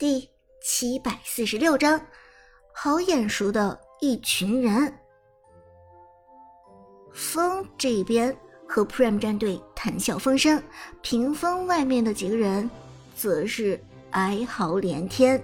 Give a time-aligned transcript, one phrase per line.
[0.00, 0.26] 第
[0.62, 2.00] 七百四十六章，
[2.72, 4.90] 好眼熟的一群人。
[7.12, 8.34] 风这边
[8.66, 10.62] 和 Prime 战队谈笑风生，
[11.02, 12.70] 屏风外面的几个人
[13.14, 13.78] 则是
[14.12, 15.38] 哀嚎连天。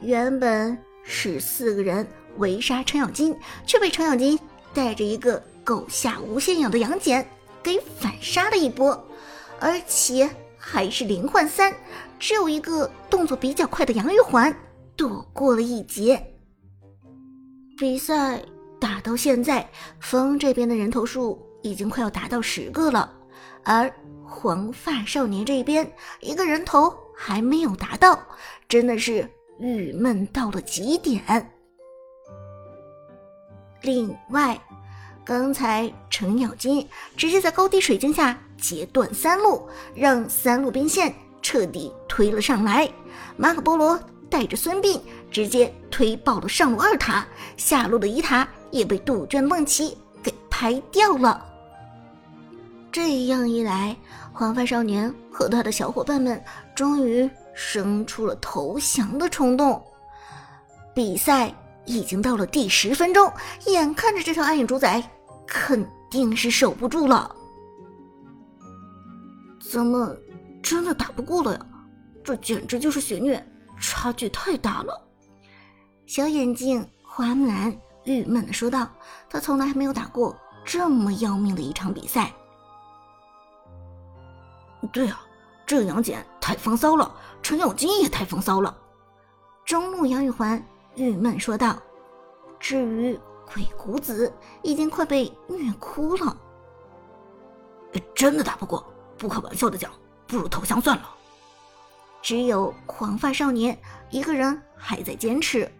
[0.00, 0.74] 原本
[1.04, 2.08] 是四个人
[2.38, 4.40] 围杀程咬金，却被程咬金
[4.72, 7.22] 带着一个狗下无限咬的杨戬
[7.62, 9.06] 给反杀了一波，
[9.58, 10.30] 而且
[10.60, 11.74] 还是连换三，
[12.18, 14.54] 只有一个动作比较快的杨玉环
[14.94, 16.22] 躲过了一劫。
[17.76, 18.40] 比赛。
[18.80, 19.68] 打到现在，
[20.00, 23.12] 风这边的人头数已经快要达到十个了，
[23.62, 23.92] 而
[24.24, 25.86] 黄发少年这边
[26.20, 28.18] 一个人头还没有达到，
[28.66, 31.22] 真的是郁闷到了极点。
[33.82, 34.58] 另外，
[35.24, 42.88] 刚才程咬金直接在高低水晶下截断三路，让三路兵线彻底推了上来，
[43.36, 43.98] 马可波罗
[44.28, 48.46] 带着孙膑直接推爆了上路二塔，下路的一塔。
[48.72, 51.44] 也被杜鹃梦琪给拍掉了。
[52.92, 53.96] 这样一来，
[54.32, 56.40] 黄发少年和他的小伙伴们
[56.72, 59.82] 终于生出了投降的冲动。
[60.94, 61.52] 比赛
[61.90, 63.32] 已经到了第十分钟，
[63.66, 65.02] 眼看着这条暗影主宰
[65.46, 67.34] 肯定是守不住了。
[69.60, 70.16] 怎么
[70.62, 71.66] 真的打不过了呀？
[72.22, 73.44] 这简直就是血虐，
[73.80, 75.08] 差距太大了。
[76.06, 77.76] 小眼镜花木兰。
[78.06, 78.88] 郁闷的说道
[79.28, 82.32] ：“他从来还没有打过这么要命的一场比赛。”
[84.90, 85.20] 对啊，
[85.66, 88.74] 这杨戬太风骚了，程咬金也太风骚了。
[89.66, 90.60] 中路杨玉环
[90.94, 91.76] 郁闷说道
[92.60, 93.18] ：“至于
[93.52, 96.36] 鬼谷子，已经快被虐哭了。
[98.14, 98.84] 真的打不过，
[99.16, 99.90] 不开玩笑的讲，
[100.26, 101.14] 不如投降算了。”
[102.22, 103.78] 只有黄发少年
[104.10, 105.70] 一个人还在坚持。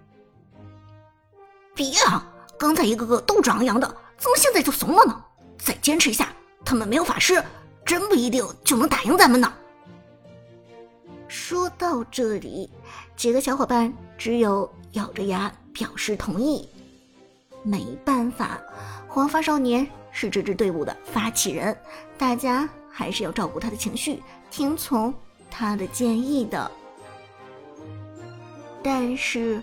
[1.74, 2.26] 别啊！
[2.58, 5.24] 刚才一个个斗志昂扬的，怎么现在就怂了呢？
[5.58, 6.28] 再坚持一下，
[6.64, 7.42] 他们没有法师，
[7.84, 9.52] 真不一定就能打赢咱们呢。
[11.28, 12.70] 说到这里，
[13.16, 16.68] 几个小伙伴只有咬着牙表示同意。
[17.62, 18.60] 没办法，
[19.06, 21.76] 黄发少年是这支队伍的发起人，
[22.16, 25.12] 大家还是要照顾他的情绪，听从
[25.50, 26.70] 他的建议的。
[28.82, 29.62] 但是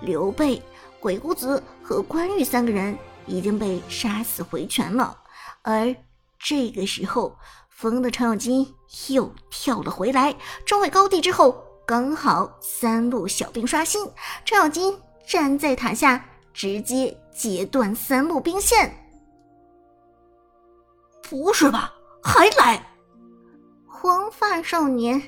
[0.00, 0.62] 刘备。
[1.00, 2.94] 鬼谷子和关羽三个人
[3.24, 5.16] 已经被杀死回泉了，
[5.62, 5.96] 而
[6.38, 7.38] 这个时候，
[7.70, 8.74] 风的程咬金
[9.08, 14.08] 又跳了回来，冲回高地之后，刚好三路小兵刷新，
[14.44, 14.96] 程咬金
[15.26, 16.24] 站在塔下，
[16.54, 18.94] 直接截断三路兵线。
[21.28, 21.92] 不是吧？
[22.22, 22.80] 还来？
[23.88, 25.20] 黄发少年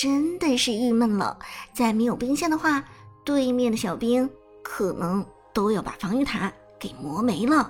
[0.00, 1.36] 真的是郁闷了，
[1.74, 2.84] 再没有兵线的话，
[3.24, 4.30] 对面的小兵。
[4.62, 7.68] 可能都要把防御塔给磨没了，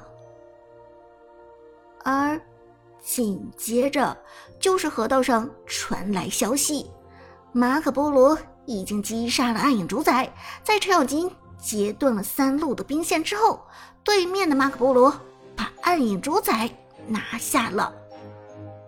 [2.04, 2.38] 而
[3.02, 4.14] 紧接着
[4.60, 6.90] 就是河道上传来消息，
[7.56, 10.30] 马可波罗已经击杀了暗影主宰。
[10.62, 13.58] 在程咬金截断了三路的兵线之后，
[14.04, 15.18] 对面的马可波罗
[15.56, 16.70] 把暗影主宰
[17.06, 17.90] 拿下了。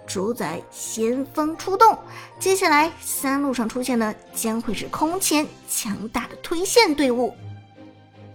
[0.06, 1.98] 主宰先锋出动，
[2.38, 7.32] 接下来三路上出现的将会是空前强大的推线队伍。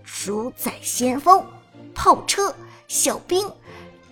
[0.04, 1.46] 主宰先锋、
[1.94, 2.52] 炮车、
[2.88, 3.48] 小兵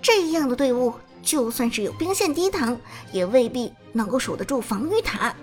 [0.03, 0.93] 这样的队伍，
[1.23, 2.77] 就算是有兵线抵挡，
[3.11, 5.33] 也未必能够守得住防御塔。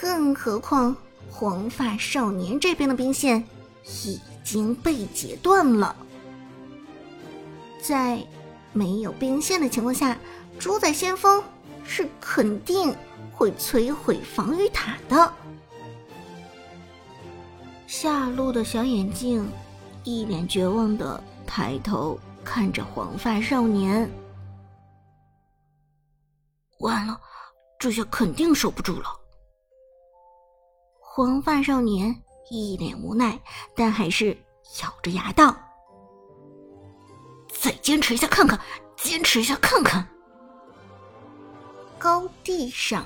[0.00, 0.96] 更何况
[1.30, 3.44] 黄发少年这边的兵线
[3.84, 5.94] 已经被截断了。
[7.82, 8.26] 在
[8.72, 10.16] 没有兵线的情况下，
[10.58, 11.44] 主宰先锋
[11.84, 12.96] 是肯定
[13.30, 15.30] 会摧毁防御塔的。
[17.86, 19.46] 下路的小眼镜。
[20.02, 24.10] 一脸绝望的抬头看着黄发少年，
[26.78, 27.20] 完了，
[27.78, 29.19] 这下肯定守不住了。
[31.12, 33.36] 黄发少年一脸无奈，
[33.74, 34.28] 但还是
[34.80, 35.56] 咬着牙道
[37.50, 38.56] ：“再坚持一下看看，
[38.96, 40.06] 坚持一下看看。”
[41.98, 43.04] 高地上，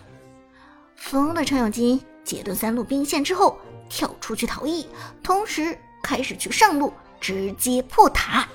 [0.96, 3.58] 疯的程咬金截断三路兵线之后，
[3.88, 4.86] 跳出去逃逸，
[5.22, 5.78] 同时。
[6.02, 8.46] 开始去上路，直接破塔，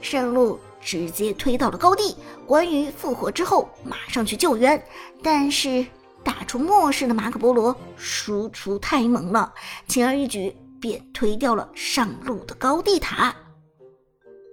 [0.00, 2.16] 上路直接推到了高地。
[2.44, 4.84] 关羽复活之后，马上去救援，
[5.22, 5.86] 但是
[6.24, 9.52] 打出末世的马可波罗输出太猛了，
[9.86, 13.34] 轻而易举便推掉了上路的高地塔，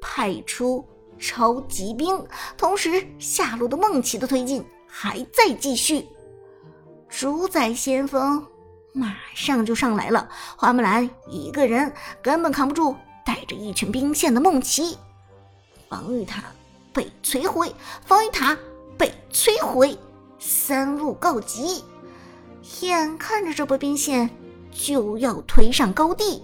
[0.02, 0.86] 派出
[1.20, 2.22] 超级兵，
[2.58, 6.08] 同时下路的梦琪的推进还在继续，
[7.10, 8.46] 主宰先锋
[8.94, 10.30] 马上就上来了。
[10.58, 11.92] 花木兰一个人
[12.22, 12.96] 根本扛不住
[13.26, 14.98] 带着一群兵线的梦奇，
[15.90, 16.44] 防御塔
[16.94, 17.74] 被摧毁，
[18.06, 18.58] 防御塔
[18.98, 19.98] 被摧毁，
[20.40, 21.84] 三路告急。
[22.82, 24.30] 眼看着这波兵线
[24.72, 26.44] 就要推上高地，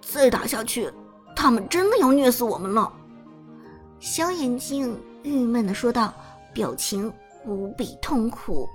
[0.00, 0.92] 再打下去，
[1.36, 2.92] 他们真的要虐死我们了。
[4.00, 6.12] 小眼睛郁闷的说道，
[6.52, 7.12] 表情
[7.46, 8.68] 无比痛苦。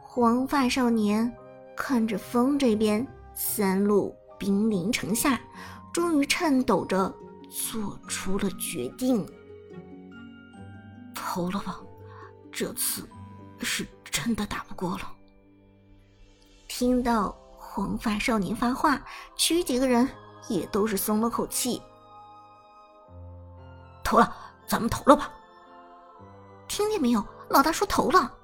[0.00, 1.30] 黄发少年
[1.76, 3.04] 看着风这边
[3.34, 5.40] 三路兵临城下，
[5.92, 7.12] 终于颤抖着
[7.50, 9.26] 做出了决定：
[11.32, 11.80] 投了吧。
[12.50, 13.08] 这次
[13.60, 15.12] 是真的打不过了。
[16.66, 19.00] 听到黄发少年发话，
[19.36, 20.08] 其余几个人
[20.48, 21.80] 也都是松了口气。
[24.02, 24.34] 投了，
[24.66, 25.30] 咱们投了吧。
[26.66, 27.24] 听见没有？
[27.48, 28.34] 老大说投了。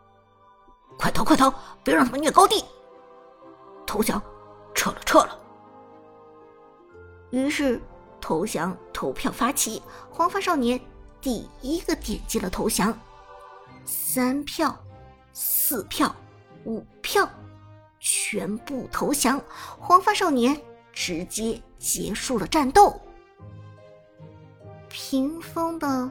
[0.96, 2.64] 快投，快投，别让他们虐高地。
[3.84, 4.22] 投降，
[4.76, 5.36] 撤了，撤了。
[7.30, 7.82] 于是
[8.20, 10.80] 投降投票发起，黄发少年
[11.26, 12.96] 第一个点击了投降。
[13.84, 14.78] 三票，
[15.32, 16.14] 四票，
[16.64, 17.28] 五票，
[17.99, 19.43] 全部投降！
[19.76, 20.56] 黄发少年
[20.93, 23.00] 直接结束了战斗。
[24.88, 26.08] 屏风的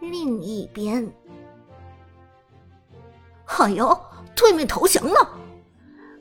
[0.00, 1.10] 另一边，
[3.46, 3.98] 哎呦，
[4.36, 5.30] 对面投降了！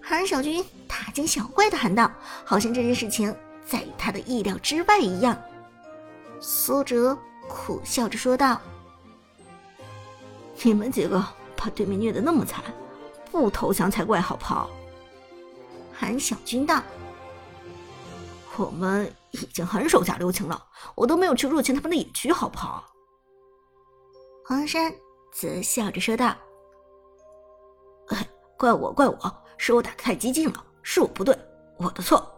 [0.02, 2.10] 韩小军大惊小怪的喊道，
[2.46, 3.36] 好像这件事情
[3.66, 5.38] 在他的意料之外一样。
[6.40, 7.18] 苏哲
[7.48, 8.60] 苦笑着说道。
[10.64, 11.24] 你们几个
[11.56, 12.64] 把对面虐得那么惨，
[13.32, 14.70] 不投降才怪，好不好？
[15.94, 16.82] 韩小军道
[18.58, 20.62] ：“我们已经很手下留情了，
[20.96, 22.86] 我都没有去入侵他们的野区，好不好？”
[24.46, 24.94] 黄山
[25.32, 26.36] 则笑着说道
[28.10, 31.38] ：“哎，怪我，怪我，是我打的太激进了，是我不对，
[31.78, 32.32] 我的错。”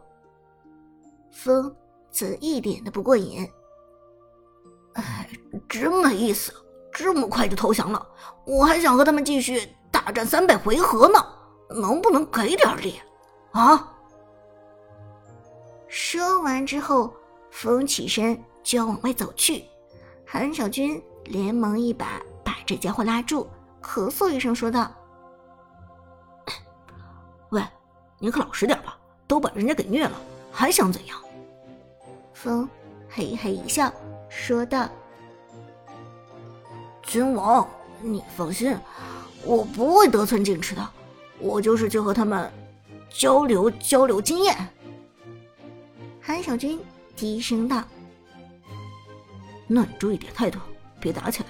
[1.31, 1.75] 风
[2.11, 3.49] 则一点都不过瘾
[4.93, 5.29] ：“哎，
[5.67, 6.53] 真没意思。”
[6.91, 8.07] 这么快就投降了，
[8.45, 11.23] 我还想和他们继续大战三百回合呢，
[11.69, 12.99] 能不能给点力
[13.51, 13.93] 啊？
[15.87, 17.13] 说完之后，
[17.51, 19.63] 风起身就要往外走去，
[20.25, 23.47] 韩小军连忙一把把这家伙拉住，
[23.81, 24.91] 咳嗽一声说道
[27.51, 27.63] ：“喂，
[28.17, 28.97] 你可老实点吧，
[29.27, 30.19] 都把人家给虐了，
[30.51, 31.17] 还想怎样？”
[32.33, 32.67] 风
[33.07, 33.89] 嘿嘿一笑
[34.29, 34.87] 说道。
[37.01, 37.67] 君王，
[38.01, 38.77] 你放心，
[39.43, 40.89] 我不会得寸进尺的。
[41.39, 42.51] 我就是去和他们
[43.09, 44.55] 交流交流经验。
[46.21, 46.79] 韩小军
[47.15, 47.83] 低声道
[49.65, 50.59] ：“那你注意点态度，
[50.99, 51.49] 别打起来。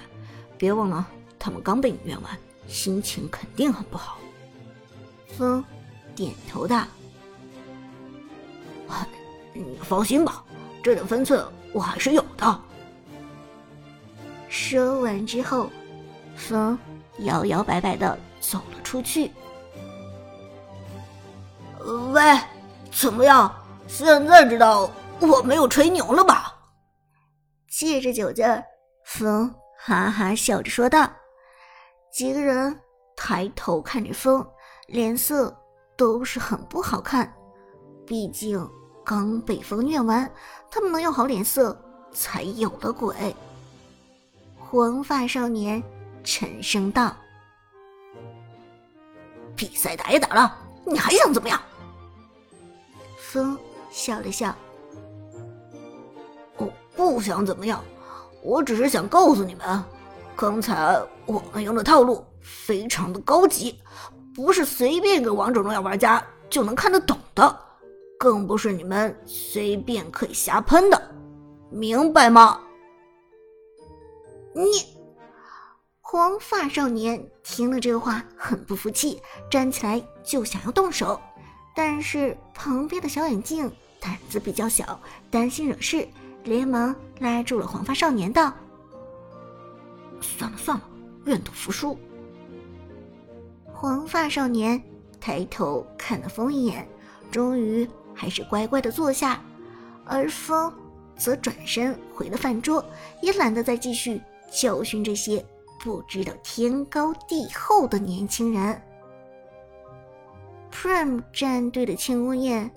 [0.56, 1.06] 别忘了，
[1.38, 4.16] 他们刚被你怨完，心情肯定很不好。”
[5.36, 5.62] 风
[6.16, 6.84] 点头道
[9.52, 10.42] ：“你放心吧，
[10.82, 11.44] 这点分寸
[11.74, 12.60] 我还是有的。”
[14.50, 15.70] 说完之后，
[16.34, 16.76] 风
[17.20, 19.30] 摇摇摆摆的走了出去。
[22.12, 22.20] 喂，
[22.90, 23.50] 怎么样？
[23.86, 26.52] 现在知道我没有吹牛了吧？
[27.68, 28.62] 借着酒劲儿，
[29.04, 31.08] 风哈哈笑着说道。
[32.12, 32.76] 几个人
[33.16, 34.44] 抬头看着风，
[34.88, 35.56] 脸色
[35.96, 37.32] 都是很不好看。
[38.04, 38.68] 毕竟
[39.04, 40.28] 刚被风虐完，
[40.68, 41.80] 他们能有好脸色，
[42.12, 43.34] 才有了鬼。
[44.70, 45.82] 黄发少年
[46.22, 47.12] 沉声道
[49.56, 51.60] ：“比赛打也打了，你还想怎么样？”
[53.18, 53.58] 风
[53.90, 54.54] 笑了笑
[56.56, 57.82] ：“我不想怎么样，
[58.44, 59.82] 我只是想告诉你们，
[60.36, 60.96] 刚才
[61.26, 63.76] 我们用的套路非常的高级，
[64.32, 67.58] 不是随便一个王者荣耀玩家就能看得懂的，
[68.20, 71.10] 更不是你们随便可以瞎喷的，
[71.70, 72.60] 明白吗？”
[74.52, 74.64] 你，
[76.00, 81.20] 黄发少年听了这话，很不服气，站起来就想要动手，
[81.74, 86.06] 但是旁边的小眼镜胆子比较小，担心惹事，
[86.42, 88.52] 连忙拉住了黄发少年，道
[90.20, 90.84] ：“算了算了，
[91.26, 91.96] 愿赌服输。”
[93.72, 94.82] 黄发少年
[95.20, 96.88] 抬头看了风一眼，
[97.30, 99.40] 终于还是乖乖的坐下，
[100.04, 100.72] 而风
[101.16, 102.84] 则转身回了饭桌，
[103.22, 104.20] 也懒得再继续。
[104.50, 105.44] 教训这些
[105.78, 108.82] 不知道天高地厚的年轻人。
[110.72, 112.70] Prime 战队的庆功宴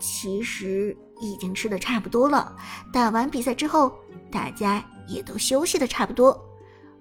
[0.00, 2.54] 其实已经吃的差不多了。
[2.92, 3.92] 打完比赛之后，
[4.30, 6.38] 大家也都休息的差不多。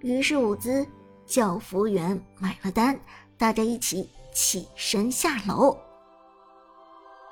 [0.02, 0.86] 于是伍兹
[1.26, 3.00] 叫服务员买了单，
[3.38, 5.78] 大家一起起身下楼。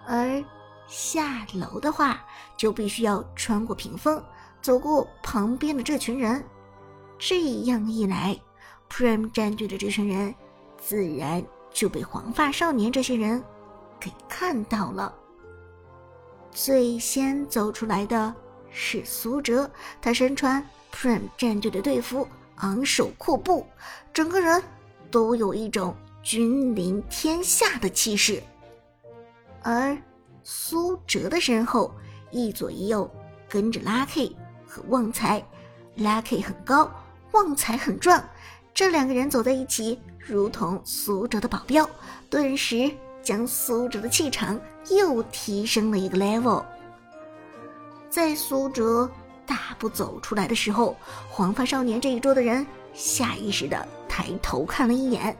[0.08, 0.44] 而
[0.88, 2.26] 下楼的话，
[2.58, 4.24] 就必须要穿过屏风，
[4.62, 6.44] 走过旁边的这群人。
[7.24, 8.36] 这样一来
[8.90, 10.34] ，Prime 战队的这群人
[10.80, 13.42] 自然就被黄发少年这些人
[14.00, 15.14] 给看到了。
[16.50, 18.34] 最先走出来的
[18.72, 19.70] 是苏哲，
[20.02, 23.68] 他身穿 Prime 战队的队服，昂首阔步，
[24.12, 24.62] 整个人
[25.12, 28.42] 都有一种君临天下的气势。
[29.62, 29.96] 而
[30.42, 31.94] 苏哲的身后，
[32.32, 33.08] 一左一右
[33.48, 34.36] 跟着 Lucky
[34.68, 35.46] 和旺财。
[35.98, 36.90] Lucky 很高，
[37.32, 38.24] 旺财很壮，
[38.74, 41.90] 这两个人走在一起，如同苏哲的保镖，
[42.30, 42.92] 顿时
[43.24, 44.60] 将苏哲的气场
[44.90, 46.64] 又提升了一个 level。
[48.10, 49.10] 在苏哲
[49.46, 50.98] 大步走出来的时候，
[51.30, 55.36] 黄发少年这一桌的人下意识的抬头看了一眼。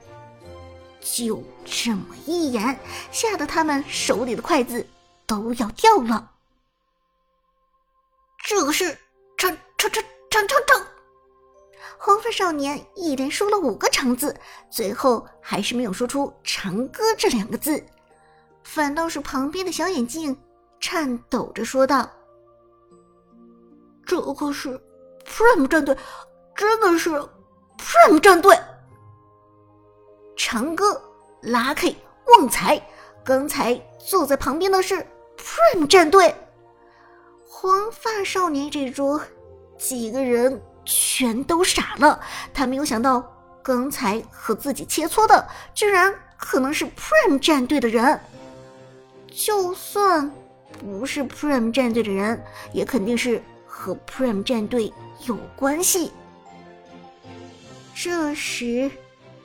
[1.02, 2.80] 就这么一眼，
[3.12, 4.86] 吓得他们手里的筷子
[5.26, 6.32] 都要掉了。
[8.44, 8.98] 这个是
[9.38, 10.88] 长长长长长长，
[11.98, 14.36] 黄发少年一连说了五个长字，
[14.70, 17.84] 最后还是没有说出“长歌”这两个字，
[18.64, 20.36] 反倒是旁边的小眼镜
[20.80, 22.10] 颤抖着说道
[24.06, 24.80] ：“这可是
[25.26, 25.96] Prime 战队，
[26.56, 27.10] 真的是
[27.78, 28.58] Prime 战队。”
[30.38, 31.00] 长歌、
[31.44, 31.96] Lucky、
[32.28, 32.82] 旺财，
[33.24, 34.96] 刚才坐在旁边的是
[35.38, 36.34] Prime 战队。
[37.48, 39.22] 黄发少年这桌
[39.78, 42.20] 几个人全都傻了，
[42.54, 43.24] 他没有想到
[43.62, 48.20] 刚才和自己切磋的，居然可能是 Prime 战队的人。
[49.32, 50.32] 就算
[50.80, 54.92] 不是 Prime 战队的人，也肯定是和 Prime 战队
[55.26, 56.12] 有关系。
[57.96, 58.90] 这时。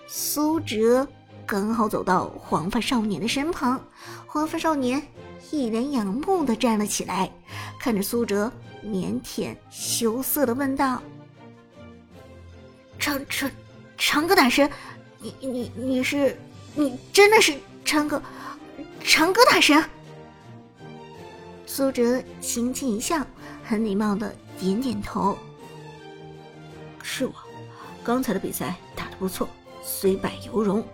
[0.09, 1.05] 苏哲
[1.45, 3.85] 刚好走到黄发少年的身旁，
[4.25, 5.03] 黄发少年
[5.51, 7.29] 一脸仰慕的站了起来，
[7.81, 8.53] 看着苏哲，
[8.85, 11.03] 腼腆羞涩的问道
[13.07, 13.51] ：“长长
[13.97, 14.69] 长歌大神，
[15.21, 16.37] 你你你是
[16.75, 18.21] 你真的是长歌
[19.05, 19.81] 长歌大神？”
[21.67, 23.25] 苏哲轻轻一笑，
[23.65, 25.39] 很礼貌的点点头
[27.01, 27.33] ：“是我，
[28.03, 29.49] 刚才的比赛打得不错。”
[29.85, 30.85] 虽败犹荣。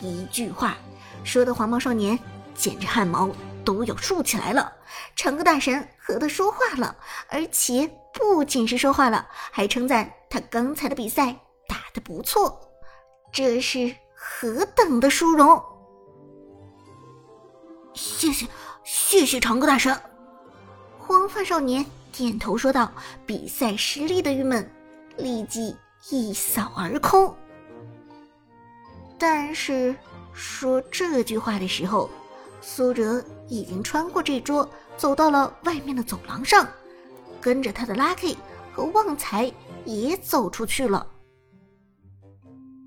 [0.00, 0.78] 一句话
[1.24, 2.18] 说的黄毛少年
[2.54, 3.28] 简直汗毛
[3.64, 4.72] 都要竖起来了。
[5.16, 6.96] 长歌大神和他说话了，
[7.28, 11.34] 而且不仅是说话了，还称赞他刚才的比赛
[11.68, 12.60] 打得不错。
[13.32, 15.62] 这是何等的殊荣！
[17.94, 18.46] 谢谢，
[18.84, 19.96] 谢谢长歌大神。
[20.98, 22.92] 黄发少年点头说道，
[23.26, 24.68] 比赛失利的郁闷
[25.16, 25.76] 立即
[26.10, 27.34] 一扫而空。
[29.18, 29.94] 但是
[30.32, 32.08] 说这句话的时候，
[32.60, 36.66] 苏哲已经穿过这桌，走到了外面的走廊上，
[37.40, 38.36] 跟着他的 Lucky
[38.72, 39.52] 和旺财
[39.84, 41.06] 也走出去了。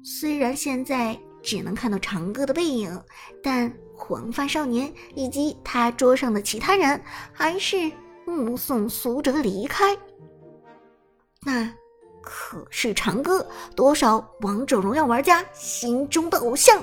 [0.04, 3.02] 虽然现在只能看到长歌的背影，
[3.42, 7.02] 但黄发少年以及他桌上的其他人
[7.32, 7.92] 还是
[8.26, 9.98] 目送苏哲离开。
[11.46, 11.74] 那。
[12.26, 16.82] 可是长歌，多少王者荣耀玩家心中的偶像，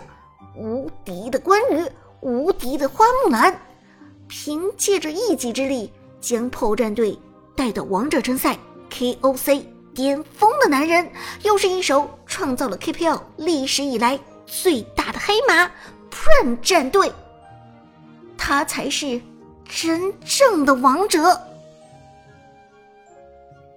[0.55, 1.91] 无敌的关羽，
[2.21, 3.59] 无敌的花木兰，
[4.29, 7.19] 凭借着一己之力将破战队
[7.57, 8.59] 带到王者争赛
[8.91, 11.11] KOC 巅峰的男人，
[11.43, 15.71] 又是一手创造了 KPL 历史以来最大的黑马
[16.11, 17.13] Prime 战队，
[18.37, 19.21] 他才是
[19.65, 21.41] 真正的王者，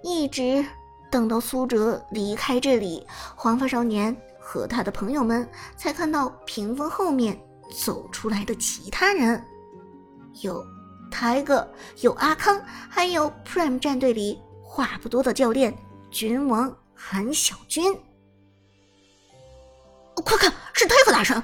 [0.02, 0.64] 一直。
[1.10, 7.38] 等到苏哲离开这里，黄发少年和他的朋友们才看到屏风后面
[7.82, 9.44] 走出来的其他人，
[10.42, 10.64] 有
[11.10, 11.66] Tiger，
[12.00, 15.76] 有阿康，还有 Prime 战队里话不多的教练
[16.10, 17.98] 君王韩小军。
[20.24, 21.42] 快看，是 Tiger 大神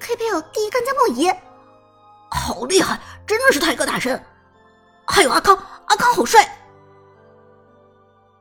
[0.00, 1.40] ！KPL 第一干将莫邪，
[2.30, 4.22] 好厉害，真的是 Tiger 大神！
[5.06, 5.56] 还有阿康，
[5.86, 6.58] 阿康好帅！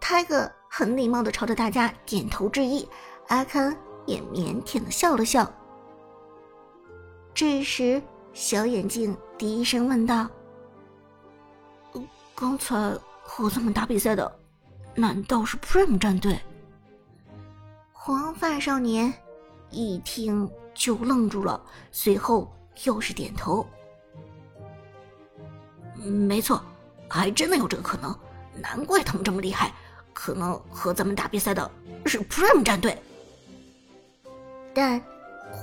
[0.01, 2.89] 泰哥很礼貌的朝着大家点头致意，
[3.27, 3.73] 阿康
[4.05, 5.49] 也腼腆的笑了笑。
[7.33, 8.01] 这时，
[8.33, 10.29] 小眼镜低声问道
[12.35, 12.75] ：“刚才
[13.21, 14.39] 和咱们打比赛的，
[14.95, 16.39] 难道是 Prime 战队？”
[17.91, 19.11] 黄发少年
[19.71, 21.59] 一听就愣住了，
[21.91, 23.65] 随后又是点头
[25.95, 26.63] ：“没错，
[27.09, 28.15] 还真的有这个可能，
[28.61, 29.73] 难怪他们这么厉害。”
[30.13, 31.71] 可能和咱们打比赛的
[32.05, 32.95] 是 Prime 战队。
[34.71, 35.01] 但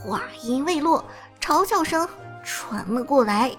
[0.03, 1.05] 话音未落，
[1.41, 2.09] 嘲笑声
[2.43, 3.51] 传了过来。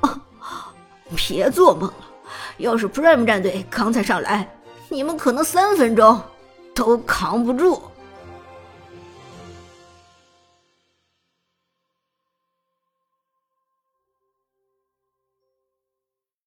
[1.16, 1.94] 别做梦了！
[2.58, 4.48] 要是 Prime 战队刚才上来，
[4.88, 6.20] 你们可能三分钟
[6.74, 7.82] 都扛不住。